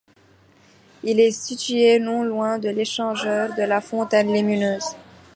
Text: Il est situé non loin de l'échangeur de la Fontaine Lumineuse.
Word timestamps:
Il 1.03 1.19
est 1.19 1.29
situé 1.29 1.99
non 1.99 2.23
loin 2.23 2.57
de 2.57 2.69
l'échangeur 2.69 3.53
de 3.53 3.61
la 3.61 3.81
Fontaine 3.81 4.33
Lumineuse. 4.33 4.95